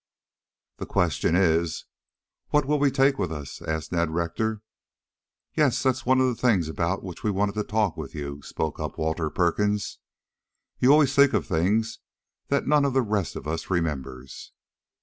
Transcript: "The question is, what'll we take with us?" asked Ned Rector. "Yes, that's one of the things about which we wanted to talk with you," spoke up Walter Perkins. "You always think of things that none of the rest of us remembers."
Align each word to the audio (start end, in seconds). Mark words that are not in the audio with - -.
"The 0.77 0.87
question 0.87 1.35
is, 1.35 1.85
what'll 2.47 2.79
we 2.79 2.89
take 2.89 3.19
with 3.19 3.31
us?" 3.31 3.61
asked 3.61 3.91
Ned 3.91 4.09
Rector. 4.09 4.63
"Yes, 5.53 5.83
that's 5.83 6.07
one 6.07 6.19
of 6.19 6.25
the 6.25 6.33
things 6.33 6.67
about 6.67 7.03
which 7.03 7.21
we 7.23 7.29
wanted 7.29 7.53
to 7.53 7.63
talk 7.63 7.97
with 7.97 8.15
you," 8.15 8.41
spoke 8.41 8.79
up 8.79 8.97
Walter 8.97 9.29
Perkins. 9.29 9.99
"You 10.79 10.91
always 10.91 11.13
think 11.13 11.33
of 11.33 11.45
things 11.45 11.99
that 12.47 12.65
none 12.65 12.83
of 12.83 12.93
the 12.93 13.03
rest 13.03 13.35
of 13.35 13.47
us 13.47 13.69
remembers." 13.69 14.53